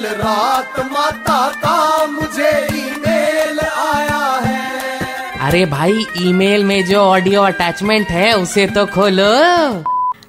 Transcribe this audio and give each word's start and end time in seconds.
कल 0.00 0.06
रात 0.06 0.78
माता 0.92 1.38
का 1.54 2.06
मुझे 2.06 2.50
ईमेल 2.74 3.58
आया 3.60 4.22
है। 4.44 5.38
अरे 5.40 5.64
भाई 5.66 6.06
ईमेल 6.20 6.64
में 6.64 6.84
जो 6.86 7.00
ऑडियो 7.00 7.42
अटैचमेंट 7.42 8.08
है 8.08 8.32
उसे 8.32 8.66
तो 8.66 8.84
खोलो। 8.86 9.28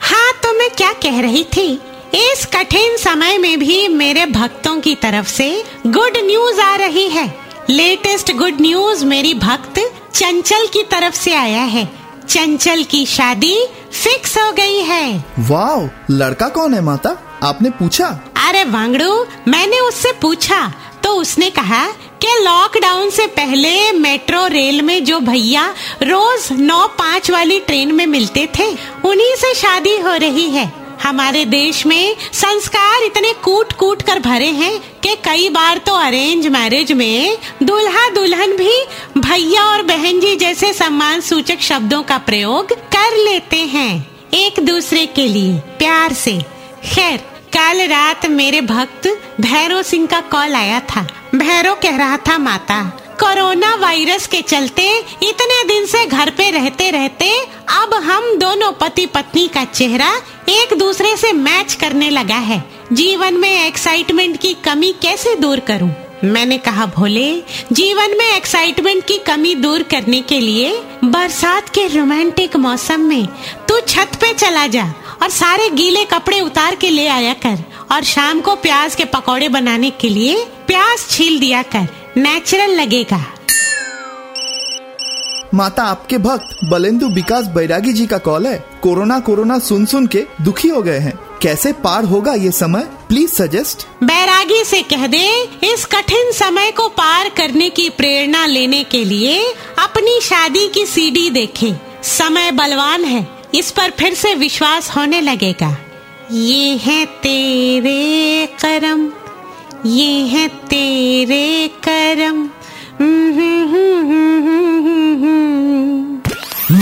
हाँ 0.00 0.32
तो 0.42 0.52
मैं 0.58 0.70
क्या 0.70 0.92
कह 1.02 1.20
रही 1.20 1.42
थी? 1.56 1.66
इस 2.14 2.46
कठिन 2.46 2.96
समय 2.96 3.38
में 3.38 3.58
भी 3.58 3.88
मेरे 3.88 4.26
भक्तों 4.26 4.78
की 4.80 4.94
तरफ़ 4.94 5.28
से 5.28 5.50
गुड 5.86 6.16
न्यूज़ 6.24 6.60
आ 6.60 6.74
रही 6.76 7.08
है। 7.08 7.26
लेटेस्ट 7.70 8.32
गुड 8.32 8.60
न्यूज़ 8.60 9.04
मेरी 9.04 9.34
भक्त 9.34 9.80
चंचल 10.14 10.66
की 10.66 10.82
तरफ़ 10.82 11.14
से 11.14 11.34
आया 11.34 11.62
है। 11.74 11.88
चंचल 12.28 12.84
की 12.84 13.04
शादी 13.06 13.56
फिक्स 13.92 14.38
हो 14.38 14.50
है। 15.06 15.24
वाओ 15.40 15.88
लड़का 16.10 16.48
कौन 16.48 16.74
है 16.74 16.80
माता? 16.80 17.16
आपने 17.42 17.70
पूछा? 17.70 18.06
अरे 18.48 18.64
वांगड़ू 18.64 19.26
मैंने 19.48 19.80
उससे 19.80 20.12
पूछा। 20.12 20.72
तो 21.02 21.10
उसने 21.12 21.50
कहा 21.50 21.86
कि 22.22 22.28
लॉकडाउन 22.42 23.10
से 23.10 23.26
पहले 23.26 23.92
मेट्रो 23.92 24.46
रेल 24.46 24.80
में 24.82 25.04
जो 25.04 25.18
भैया 25.20 25.68
रोज 26.02 26.48
नौ 26.52 26.86
पाँच 26.98 27.30
वाली 27.30 27.60
ट्रेन 27.60 27.92
में 27.94 28.06
मिलते 28.06 28.48
थे 28.58 28.66
उन्हीं 29.04 29.34
से 29.36 29.54
शादी 29.54 29.96
हो 29.98 30.14
रही 30.16 30.48
है। 30.50 30.72
हमारे 31.02 31.44
देश 31.44 31.84
में 31.86 32.16
संस्कार 32.32 33.02
इतने 33.02 33.32
कूट 33.44 33.72
कूट 33.72 34.02
कर 34.02 34.18
भरे 34.18 34.50
हैं 34.50 34.78
कि 35.02 35.14
कई 35.24 35.48
बार 35.48 35.78
तो 35.78 35.94
अरेंज 35.94 36.46
मैरिज 36.46 36.92
में 36.92 37.38
दूल्हा 37.62 38.08
दुल्हन 38.10 38.56
भी 38.56 38.74
भैया 39.18 39.64
और 39.64 39.82
बहन 39.82 40.20
जी 40.20 40.34
जैसे 40.36 40.72
सम्मान 40.72 41.20
सूचक 41.20 41.60
शब्दों 41.60 42.02
का 42.02 42.18
प्रयोग 42.18 42.72
कर 42.72 43.16
लेते 43.24 43.60
हैं। 43.66 44.15
एक 44.34 44.60
दूसरे 44.60 45.06
के 45.06 45.28
लिए, 45.28 45.58
प्यार 45.58 46.12
से। 46.12 46.38
खैर, 46.84 47.16
कल 47.56 47.86
रात 47.86 48.26
मेरे 48.26 48.60
भक्त 48.60 49.20
भैरव 49.40 49.82
सिंह 49.82 50.06
का 50.06 50.20
कॉल 50.20 50.54
आया 50.54 50.80
था। 50.80 51.06
भैरव 51.34 51.74
कह 51.74 51.96
रहा 51.96 52.16
था, 52.16 52.38
माता, 52.38 52.82
कोरोना 53.20 53.74
वायरस 53.74 54.26
के 54.26 54.40
चलते 54.42 54.98
इतने 55.22 55.64
दिन 55.64 55.86
से 55.86 56.06
घर 56.06 56.30
पे 56.30 56.50
रहते 56.50 56.90
रहते 56.90 57.30
अब 57.68 57.94
हम 57.94 58.38
दोनों 58.38 58.72
पति 58.72 59.06
पत्नी 59.06 59.48
का 59.48 59.64
चेहरा 59.64 60.16
एक 60.48 60.74
दूसरे 60.78 61.16
से 61.16 61.32
मैच 61.32 61.74
करने 61.74 62.10
लगा 62.10 62.34
है। 62.34 62.64
जीवन 62.92 63.34
में 63.34 63.66
एक्साइटमेंट 63.66 64.40
की 64.40 64.54
कमी 64.54 64.92
कैसे 65.02 65.34
दूर 65.34 65.60
करूँ? 65.60 65.90
मैंने 66.24 66.58
कहा, 66.58 66.86
भोले, 66.86 67.42
जीवन 67.72 68.16
में 68.18 68.36
एक्साइटमेंट 68.36 69.04
की 69.04 69.18
कमी 69.18 69.54
दूर 69.54 69.82
करने 69.82 70.20
के 70.20 70.40
लिए 70.40 70.82
बरसात 71.04 71.68
के 71.68 71.86
रोमांटिक 71.86 72.56
मौसम 72.56 73.00
में 73.00 73.28
छत 73.88 74.10
पे 74.20 74.34
चला 74.34 74.66
जा 74.66 74.84
और 75.22 75.30
सारे 75.30 75.68
गीले 75.70 76.04
कपड़े 76.04 76.40
उतार 76.40 76.74
के 76.74 76.90
ले 76.90 77.06
आया 77.06 77.32
कर 77.32 77.64
और 77.92 78.04
शाम 78.04 78.40
को 78.40 78.56
प्याज 78.56 78.94
के 78.94 79.04
पकौड़े 79.04 79.48
बनाने 79.48 79.90
के 79.90 80.08
लिए 80.08 80.44
प्याज 80.66 81.06
छील 81.10 81.38
दिया 81.40 81.62
कर। 81.62 81.88
नेचुरल 82.16 82.70
लगेगा। 82.70 83.32
माता 85.54 85.82
आपके 85.82 86.18
भक्त 86.18 86.58
बलेंदु 86.64 87.06
विकास 87.06 87.44
बैरागी 87.44 87.92
जी 87.92 88.06
का 88.06 88.18
कॉल 88.18 88.46
है। 88.46 88.64
कोरोना 88.82 89.20
कोरोना 89.20 89.58
सुन 89.58 89.86
सुन 89.86 90.06
के 90.06 90.26
दुखी 90.40 90.68
हो 90.68 90.82
गए 90.82 90.98
हैं। 90.98 91.18
कैसे 91.42 91.72
पार 91.72 92.04
होगा 92.04 92.32
ये 92.32 92.50
समय? 92.50 92.80
प्लीज़ 92.80 93.30
सजेस्ट 93.30 93.86
बैरागी 94.04 94.64
से 94.64 94.82
कह 94.82 95.06
दे 95.06 95.50
इस 95.64 95.84
कठिन 95.84 96.32
समय 96.32 96.70
को 96.70 96.88
पार 96.88 97.28
करने 97.28 97.70
की 97.70 97.88
प्रेरणा 97.90 98.46
लेने 98.46 98.84
के 98.84 99.04
लिए 99.04 99.54
अपनी 99.78 100.20
शादी 100.20 100.68
की 100.68 100.86
सीडी 100.86 101.30
देखे। 101.30 101.74
समय 102.02 102.50
बलवान 102.50 103.04
है। 103.04 103.35
इस 103.54 103.70
पर 103.70 103.90
फिर 103.90 104.14
से 104.14 104.34
विश्वास 104.34 104.90
होने 104.96 105.20
लगेगा। 105.20 105.76
ये 106.32 106.76
है 106.76 107.04
तेरे 107.06 108.46
करम, 108.64 109.06
ये 109.86 110.20
है 110.26 110.48
तेरे 110.48 111.70
करम। 111.88 112.48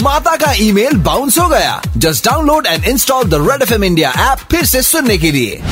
माता 0.03 0.37
का 0.37 0.53
ईमेल 0.53 0.97
बाउंस 0.97 1.39
हो 1.39 1.49
गया। 1.49 1.81
Just 1.97 2.25
download 2.25 2.67
and 2.67 2.85
install 2.85 3.25
the 3.25 3.35
Red 3.35 3.63
F 3.63 3.83
India 3.83 4.13
app 4.33 4.39
फिर 4.51 4.65
से 4.65 4.83
सुनने 4.83 5.19
के 5.19 5.31
लिए। 5.33 5.63